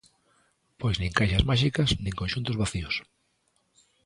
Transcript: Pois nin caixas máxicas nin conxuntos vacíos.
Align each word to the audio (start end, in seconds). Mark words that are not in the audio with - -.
Pois 0.79 0.95
nin 1.01 1.15
caixas 1.17 1.47
máxicas 1.49 1.89
nin 2.03 2.17
conxuntos 2.21 2.59
vacíos. 2.61 2.95